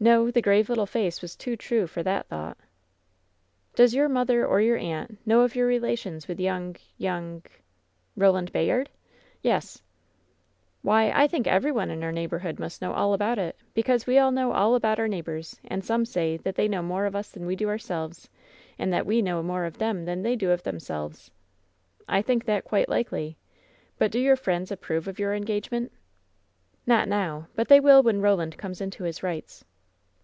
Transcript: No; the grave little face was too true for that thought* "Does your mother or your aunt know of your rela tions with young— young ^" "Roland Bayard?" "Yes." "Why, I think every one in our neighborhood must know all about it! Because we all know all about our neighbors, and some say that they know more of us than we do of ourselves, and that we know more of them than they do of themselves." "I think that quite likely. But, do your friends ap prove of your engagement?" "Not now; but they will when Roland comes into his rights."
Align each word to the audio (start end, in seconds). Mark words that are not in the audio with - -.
No; 0.00 0.30
the 0.30 0.40
grave 0.40 0.68
little 0.68 0.86
face 0.86 1.20
was 1.20 1.34
too 1.34 1.56
true 1.56 1.88
for 1.88 2.04
that 2.04 2.28
thought* 2.28 2.56
"Does 3.74 3.96
your 3.96 4.08
mother 4.08 4.46
or 4.46 4.60
your 4.60 4.76
aunt 4.76 5.18
know 5.26 5.40
of 5.40 5.56
your 5.56 5.68
rela 5.68 5.98
tions 5.98 6.28
with 6.28 6.38
young— 6.38 6.76
young 7.08 7.40
^" 7.40 7.46
"Roland 8.16 8.52
Bayard?" 8.52 8.90
"Yes." 9.42 9.82
"Why, 10.82 11.10
I 11.10 11.26
think 11.26 11.48
every 11.48 11.72
one 11.72 11.90
in 11.90 12.04
our 12.04 12.12
neighborhood 12.12 12.60
must 12.60 12.80
know 12.80 12.92
all 12.92 13.12
about 13.12 13.40
it! 13.40 13.56
Because 13.74 14.06
we 14.06 14.18
all 14.18 14.30
know 14.30 14.52
all 14.52 14.76
about 14.76 15.00
our 15.00 15.08
neighbors, 15.08 15.58
and 15.64 15.84
some 15.84 16.04
say 16.04 16.36
that 16.36 16.54
they 16.54 16.68
know 16.68 16.80
more 16.80 17.04
of 17.04 17.16
us 17.16 17.32
than 17.32 17.44
we 17.44 17.56
do 17.56 17.64
of 17.64 17.70
ourselves, 17.70 18.28
and 18.78 18.92
that 18.92 19.04
we 19.04 19.20
know 19.20 19.42
more 19.42 19.64
of 19.64 19.78
them 19.78 20.04
than 20.04 20.22
they 20.22 20.36
do 20.36 20.52
of 20.52 20.62
themselves." 20.62 21.32
"I 22.08 22.22
think 22.22 22.44
that 22.44 22.62
quite 22.62 22.88
likely. 22.88 23.36
But, 23.98 24.12
do 24.12 24.20
your 24.20 24.36
friends 24.36 24.70
ap 24.70 24.80
prove 24.80 25.08
of 25.08 25.18
your 25.18 25.34
engagement?" 25.34 25.90
"Not 26.86 27.08
now; 27.08 27.48
but 27.56 27.66
they 27.66 27.80
will 27.80 28.04
when 28.04 28.20
Roland 28.22 28.56
comes 28.58 28.80
into 28.80 29.02
his 29.02 29.24
rights." 29.24 29.64